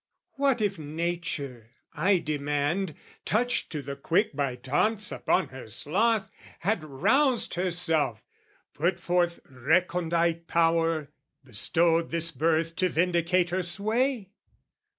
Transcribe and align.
What 0.31 0.61
if 0.61 0.79
Nature, 0.79 1.69
I 1.93 2.17
demand, 2.17 2.95
Touched 3.23 3.71
to 3.73 3.83
the 3.83 3.95
quick 3.95 4.35
by 4.35 4.55
taunts 4.55 5.11
upon 5.11 5.49
her 5.49 5.67
sloth, 5.67 6.31
Had 6.61 6.83
roused 6.83 7.53
herself, 7.53 8.25
put 8.73 8.99
forth 8.99 9.41
recondite 9.47 10.47
power, 10.47 11.11
Bestowed 11.43 12.09
this 12.09 12.31
birth 12.31 12.75
to 12.77 12.89
vindicate 12.89 13.51
her 13.51 13.61
sway? 13.61 14.31